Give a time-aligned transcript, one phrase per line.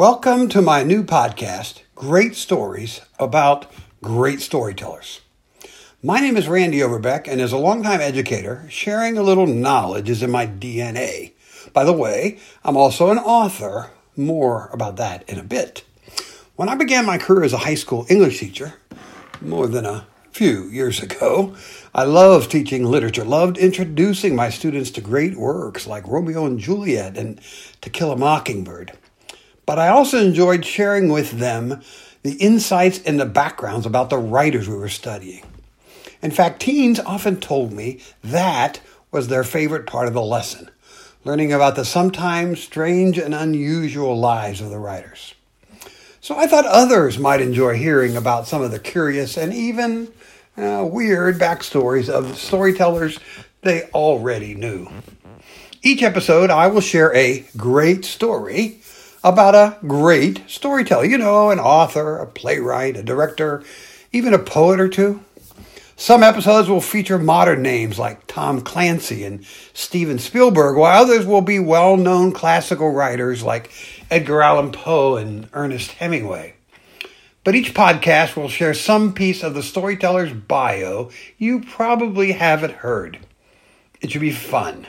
[0.00, 3.70] Welcome to my new podcast, Great Stories about
[4.02, 5.20] Great Storytellers.
[6.02, 10.22] My name is Randy Overbeck, and as a longtime educator, sharing a little knowledge is
[10.22, 11.32] in my DNA.
[11.74, 13.90] By the way, I'm also an author.
[14.16, 15.84] More about that in a bit.
[16.56, 18.76] When I began my career as a high school English teacher,
[19.42, 21.54] more than a few years ago,
[21.94, 27.18] I loved teaching literature, loved introducing my students to great works like Romeo and Juliet
[27.18, 27.38] and
[27.82, 28.96] To Kill a Mockingbird.
[29.70, 31.80] But I also enjoyed sharing with them
[32.24, 35.44] the insights and the backgrounds about the writers we were studying.
[36.20, 38.80] In fact, teens often told me that
[39.12, 40.70] was their favorite part of the lesson,
[41.24, 45.34] learning about the sometimes strange and unusual lives of the writers.
[46.20, 50.12] So I thought others might enjoy hearing about some of the curious and even
[50.56, 53.20] uh, weird backstories of storytellers
[53.60, 54.90] they already knew.
[55.80, 58.80] Each episode, I will share a great story
[59.22, 61.04] about a great storyteller.
[61.04, 63.62] You know, an author, a playwright, a director,
[64.12, 65.22] even a poet or two.
[65.96, 71.42] Some episodes will feature modern names like Tom Clancy and Steven Spielberg, while others will
[71.42, 73.70] be well known classical writers like
[74.10, 76.54] Edgar Allan Poe and Ernest Hemingway.
[77.44, 83.18] But each podcast will share some piece of the storyteller's bio you probably haven't heard.
[84.00, 84.86] It should be fun.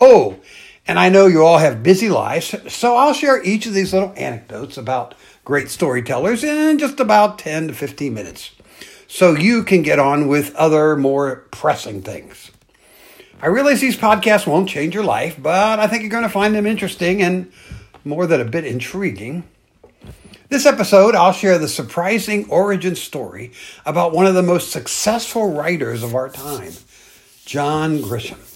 [0.00, 0.40] Oh,
[0.86, 4.12] and I know you all have busy lives, so I'll share each of these little
[4.16, 8.50] anecdotes about great storytellers in just about 10 to 15 minutes
[9.06, 12.50] so you can get on with other more pressing things.
[13.42, 16.54] I realize these podcasts won't change your life, but I think you're going to find
[16.54, 17.52] them interesting and
[18.04, 19.44] more than a bit intriguing.
[20.48, 23.52] This episode, I'll share the surprising origin story
[23.84, 26.72] about one of the most successful writers of our time,
[27.44, 28.51] John Grisham.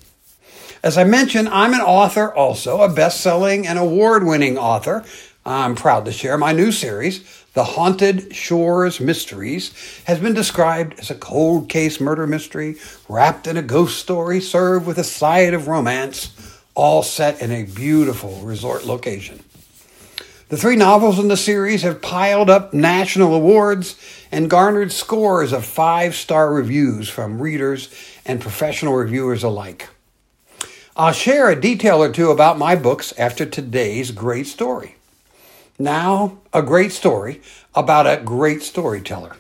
[0.83, 5.05] As I mentioned, I'm an author also, a best selling and award winning author.
[5.45, 9.73] I'm proud to share my new series, The Haunted Shores Mysteries,
[10.05, 12.77] has been described as a cold case murder mystery
[13.09, 16.33] wrapped in a ghost story served with a side of romance,
[16.75, 19.43] all set in a beautiful resort location.
[20.49, 23.97] The three novels in the series have piled up national awards
[24.31, 27.89] and garnered scores of five star reviews from readers
[28.25, 29.89] and professional reviewers alike.
[30.99, 34.95] I'll share a detail or two about my books after today's great story.
[35.79, 37.43] Now, a great story
[37.75, 39.37] about a great storyteller.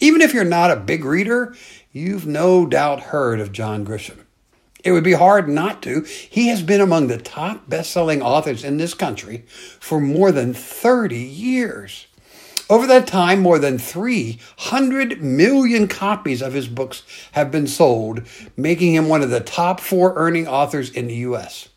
[0.00, 1.54] Even if you're not a big reader,
[1.92, 4.20] you've no doubt heard of John Grisham.
[4.84, 6.00] It would be hard not to.
[6.00, 9.44] He has been among the top best selling authors in this country
[9.78, 12.06] for more than 30 years.
[12.68, 18.22] Over that time, more than 300 million copies of his books have been sold,
[18.56, 21.68] making him one of the top four earning authors in the U.S.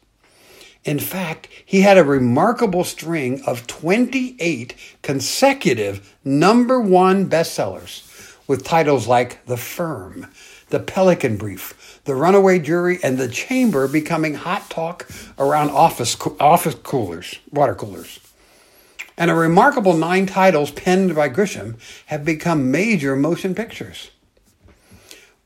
[0.84, 4.74] In fact, he had a remarkable string of 28
[5.04, 10.26] consecutive number one bestsellers with titles like The Firm,
[10.70, 15.08] The Pelican Brief, The Runaway Jury, and The Chamber becoming hot talk
[15.38, 18.20] around office, office coolers, water coolers
[19.20, 21.76] and a remarkable nine titles penned by Grisham
[22.08, 24.10] have become major motion pictures.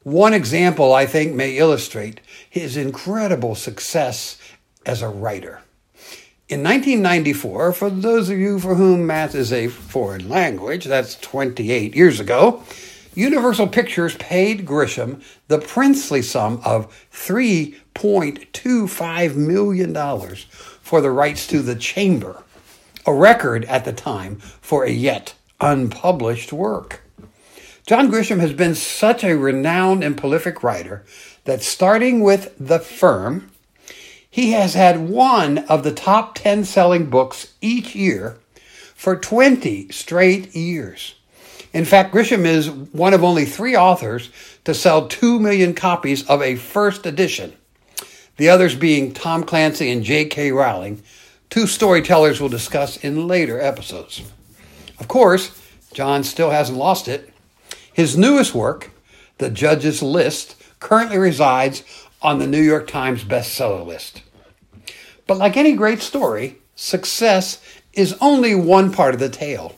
[0.04, 4.38] One example, I think, may illustrate his incredible success
[4.86, 5.62] as a writer.
[6.50, 11.96] In 1994, for those of you for whom math is a foreign language, that's 28
[11.96, 12.62] years ago,
[13.16, 19.96] Universal Pictures paid Grisham the princely sum of $3.25 million
[20.82, 22.44] for the rights to The Chamber,
[23.06, 27.02] a record at the time for a yet unpublished work.
[27.86, 31.04] John Grisham has been such a renowned and prolific writer
[31.44, 33.52] that starting with The Firm,
[34.30, 38.38] he has had one of the top 10 selling books each year
[38.96, 41.16] for 20 straight years.
[41.74, 44.30] In fact, Grisham is one of only three authors
[44.64, 47.54] to sell 2 million copies of a first edition,
[48.38, 50.52] the others being Tom Clancy and J.K.
[50.52, 51.04] Rowling,
[51.54, 54.24] two storytellers we'll discuss in later episodes.
[55.00, 55.52] Of course,
[55.94, 57.32] John still hasn't lost it.
[57.94, 58.90] His newest work,
[59.38, 61.84] The Judge's List, currently resides
[62.24, 64.24] on the New York Times bestseller list.
[65.28, 67.64] But like any great story, success
[67.94, 69.76] is only one part of the tale.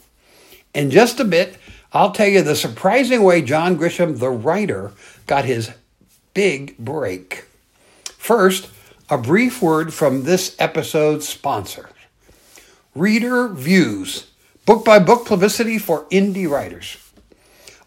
[0.73, 1.57] In just a bit,
[1.91, 4.93] I'll tell you the surprising way John Grisham, the writer,
[5.27, 5.71] got his
[6.33, 7.43] big break.
[8.17, 8.69] First,
[9.09, 11.89] a brief word from this episode's sponsor
[12.95, 14.31] Reader Views,
[14.65, 16.97] book by book publicity for indie writers.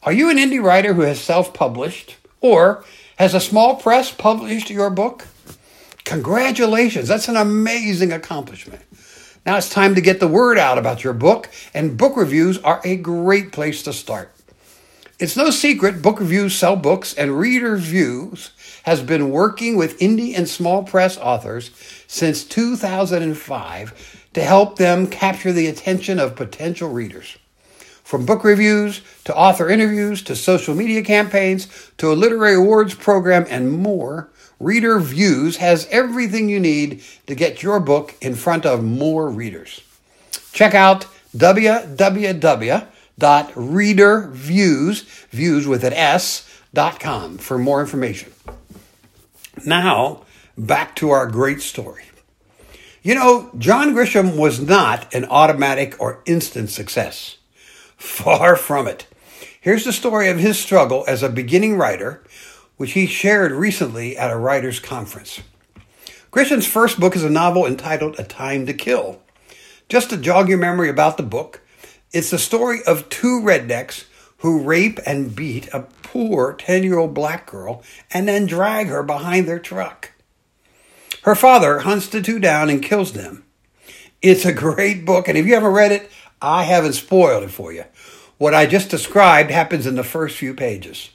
[0.02, 2.84] Are you an indie writer who has self published or
[3.16, 5.26] has a small press published your book?
[6.04, 8.82] Congratulations, that's an amazing accomplishment.
[9.44, 12.80] Now it's time to get the word out about your book, and book reviews are
[12.84, 14.30] a great place to start.
[15.18, 18.52] It's no secret book reviews sell books, and Reader Views
[18.84, 21.72] has been working with indie and small press authors
[22.06, 27.36] since 2005 to help them capture the attention of potential readers.
[28.04, 31.66] From book reviews to author interviews to social media campaigns
[31.98, 34.30] to a literary awards program and more,
[34.60, 39.80] Reader Views has everything you need to get your book in front of more readers.
[40.52, 41.06] Check out
[43.18, 48.32] www.readerviews, views with an S, dot com for more information.
[49.64, 50.24] Now,
[50.56, 52.04] back to our great story.
[53.02, 57.36] You know, John Grisham was not an automatic or instant success.
[57.96, 59.06] Far from it.
[59.60, 62.22] Here's the story of his struggle as a beginning writer,
[62.76, 65.40] which he shared recently at a writers' conference.
[66.30, 69.20] Grisham's first book is a novel entitled A Time to Kill.
[69.88, 71.62] Just to jog your memory about the book,
[72.12, 74.04] it's the story of two rednecks
[74.38, 79.02] who rape and beat a poor 10 year old black girl and then drag her
[79.02, 80.12] behind their truck.
[81.22, 83.44] Her father hunts the two down and kills them.
[84.22, 86.10] It's a great book, and if you haven't read it,
[86.40, 87.84] I haven't spoiled it for you.
[88.38, 91.10] What I just described happens in the first few pages.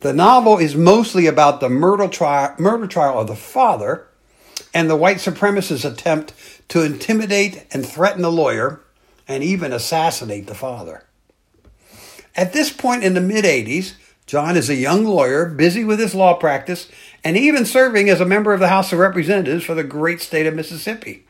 [0.00, 4.06] The novel is mostly about the murder trial, murder trial of the father
[4.72, 6.32] and the white supremacist attempt
[6.68, 8.80] to intimidate and threaten the lawyer
[9.30, 11.04] and even assassinate the father.
[12.36, 13.94] At this point in the mid 80s,
[14.26, 16.88] John is a young lawyer busy with his law practice
[17.24, 20.46] and even serving as a member of the House of Representatives for the great state
[20.46, 21.24] of Mississippi.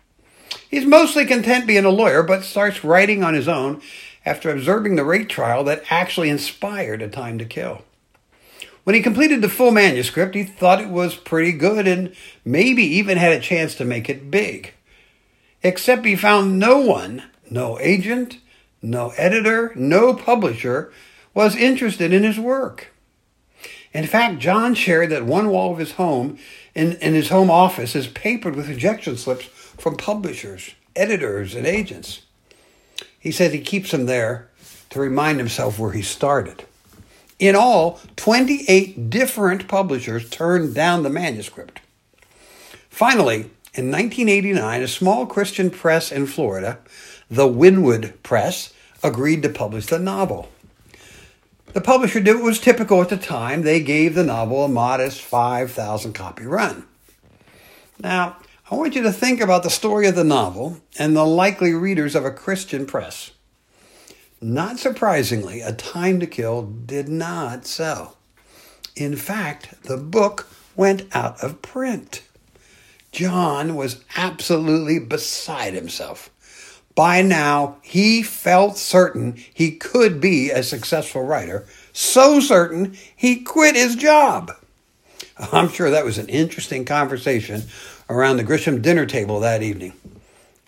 [0.69, 3.81] He's mostly content being a lawyer, but starts writing on his own
[4.25, 7.82] after observing the rape trial that actually inspired A Time to Kill.
[8.85, 12.14] When he completed the full manuscript, he thought it was pretty good and
[12.44, 14.75] maybe even had a chance to make it big.
[15.62, 18.38] Except he found no one, no agent,
[18.81, 20.93] no editor, no publisher,
[21.35, 22.93] was interested in his work.
[23.93, 26.38] In fact, John shared that one wall of his home,
[26.75, 32.23] in, in his home office, is papered with rejection slips from publishers, editors, and agents.
[33.19, 34.49] He said he keeps them there
[34.91, 36.64] to remind himself where he started.
[37.38, 41.81] In all, 28 different publishers turned down the manuscript.
[42.88, 46.79] Finally, in 1989, a small Christian press in Florida,
[47.30, 48.72] the Wynwood Press,
[49.02, 50.50] agreed to publish the novel.
[51.72, 53.62] The publisher did what was typical at the time.
[53.62, 56.84] They gave the novel a modest 5,000 copy run.
[58.00, 58.38] Now,
[58.70, 62.14] I want you to think about the story of the novel and the likely readers
[62.16, 63.30] of a Christian press.
[64.40, 68.16] Not surprisingly, A Time to Kill did not sell.
[68.96, 72.22] In fact, the book went out of print.
[73.12, 76.30] John was absolutely beside himself.
[76.94, 83.76] By now, he felt certain he could be a successful writer, so certain he quit
[83.76, 84.52] his job.
[85.52, 87.62] I'm sure that was an interesting conversation
[88.08, 89.92] around the Grisham dinner table that evening.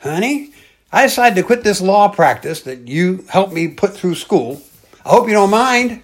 [0.00, 0.52] Honey,
[0.90, 4.62] I decided to quit this law practice that you helped me put through school.
[5.04, 6.02] I hope you don't mind.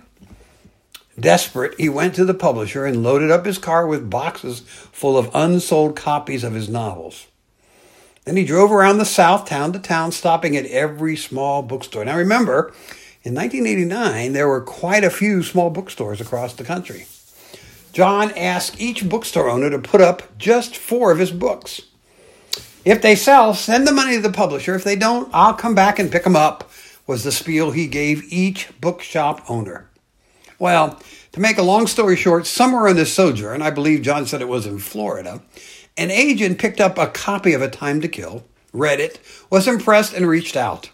[1.18, 5.30] Desperate, he went to the publisher and loaded up his car with boxes full of
[5.34, 7.26] unsold copies of his novels.
[8.28, 12.04] Then he drove around the South town to town, stopping at every small bookstore.
[12.04, 12.74] Now remember,
[13.22, 17.06] in 1989, there were quite a few small bookstores across the country.
[17.94, 21.80] John asked each bookstore owner to put up just four of his books.
[22.84, 24.74] If they sell, send the money to the publisher.
[24.74, 26.70] If they don't, I'll come back and pick them up,
[27.06, 29.88] was the spiel he gave each bookshop owner.
[30.58, 31.00] Well,
[31.32, 34.48] to make a long story short, somewhere in this sojourn, I believe John said it
[34.48, 35.40] was in Florida,
[35.98, 39.18] an agent picked up a copy of A Time to Kill, read it,
[39.50, 40.90] was impressed, and reached out.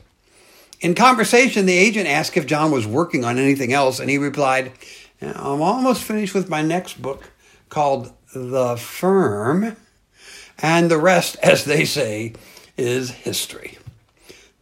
[0.81, 4.73] In conversation, the agent asked if John was working on anything else, and he replied,
[5.21, 7.31] I'm almost finished with my next book
[7.69, 9.77] called The Firm,
[10.59, 12.33] and the rest, as they say,
[12.77, 13.79] is history.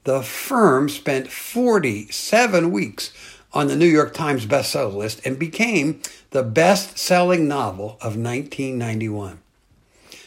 [0.04, 3.12] The Firm spent 47 weeks
[3.52, 9.41] on the New York Times bestseller list and became the best selling novel of 1991.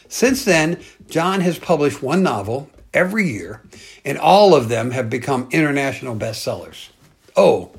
[0.08, 3.62] Since then, John has published one novel every year,
[4.04, 6.88] and all of them have become international bestsellers.
[7.36, 7.72] Oh,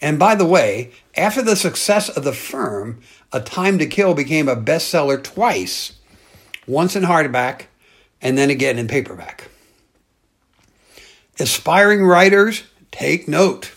[0.00, 3.00] and by the way, after the success of The Firm,
[3.32, 5.96] A Time to Kill became a bestseller twice
[6.66, 7.62] once in hardback
[8.22, 9.48] and then again in paperback.
[11.40, 13.72] Aspiring writers, take note.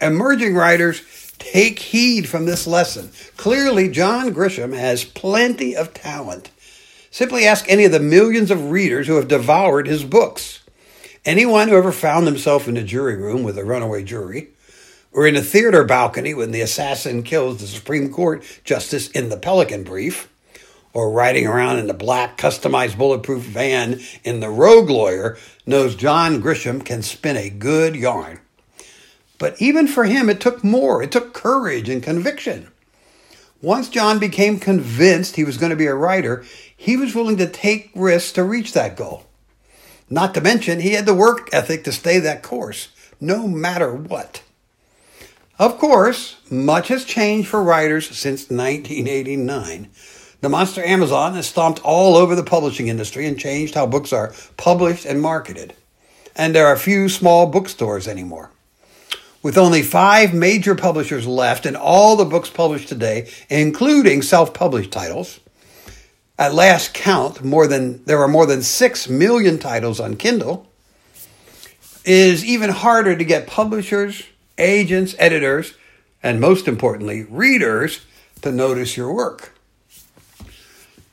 [0.00, 1.02] Emerging writers,
[1.38, 3.10] take heed from this lesson.
[3.36, 6.50] Clearly, John Grisham has plenty of talent.
[7.18, 10.60] Simply ask any of the millions of readers who have devoured his books.
[11.24, 14.50] Anyone who ever found himself in a jury room with a runaway jury,
[15.10, 19.36] or in a theater balcony when the assassin kills the Supreme Court justice in the
[19.36, 20.32] Pelican Brief,
[20.92, 26.40] or riding around in the black customized bulletproof van in the Rogue Lawyer knows John
[26.40, 28.38] Grisham can spin a good yarn.
[29.38, 31.02] But even for him, it took more.
[31.02, 32.68] It took courage and conviction.
[33.60, 36.44] Once John became convinced he was going to be a writer,
[36.76, 39.26] he was willing to take risks to reach that goal.
[40.08, 42.88] Not to mention, he had the work ethic to stay that course,
[43.20, 44.42] no matter what.
[45.58, 49.90] Of course, much has changed for writers since 1989.
[50.40, 54.32] The monster Amazon has stomped all over the publishing industry and changed how books are
[54.56, 55.74] published and marketed.
[56.36, 58.52] And there are few small bookstores anymore.
[59.42, 64.90] With only five major publishers left and all the books published today, including self published
[64.90, 65.38] titles,
[66.38, 70.66] at last count, more than there are more than six million titles on Kindle.
[72.04, 74.24] Is even harder to get publishers,
[74.56, 75.74] agents, editors,
[76.22, 78.04] and most importantly, readers
[78.42, 79.52] to notice your work.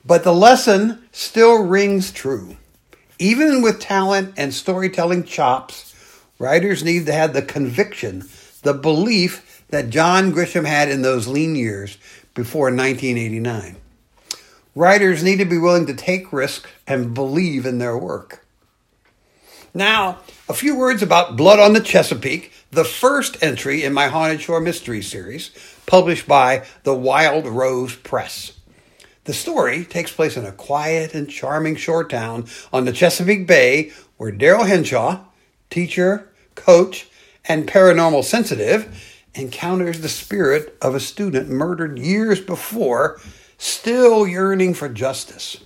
[0.05, 2.57] But the lesson still rings true.
[3.17, 5.94] Even with talent and storytelling chops,
[6.39, 8.23] writers need to have the conviction,
[8.63, 11.97] the belief that John Grisham had in those lean years
[12.33, 13.77] before 1989.
[14.75, 18.45] Writers need to be willing to take risks and believe in their work.
[19.73, 24.41] Now, a few words about Blood on the Chesapeake, the first entry in my Haunted
[24.41, 25.51] Shore Mystery series,
[25.85, 28.53] published by the Wild Rose Press.
[29.25, 33.91] The story takes place in a quiet and charming shore town on the Chesapeake Bay
[34.17, 35.25] where Daryl Henshaw,
[35.75, 37.09] teacher, coach,
[37.43, 43.19] and paranormal sensitive, encounters the spirit of a student murdered years before
[43.57, 45.57] still yearning for justice.